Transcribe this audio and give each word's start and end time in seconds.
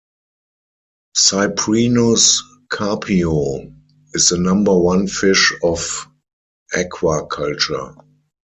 "Cyprinus 1.15 2.41
carpio" 2.69 3.71
is 4.15 4.29
the 4.29 4.39
number 4.39 4.75
one 4.75 5.05
fish 5.05 5.53
of 5.61 6.07
aquaculture. 6.73 7.95